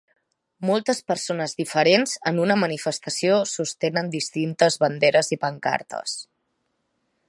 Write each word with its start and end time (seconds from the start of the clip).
Moltes 0.69 1.01
persones 1.11 1.53
diferents 1.59 2.15
en 2.33 2.41
una 2.45 2.57
manifestació 2.63 3.37
sostenen 3.53 4.13
distintes 4.19 4.83
banderes 4.87 5.35
i 5.37 5.43
pancartes. 5.47 6.21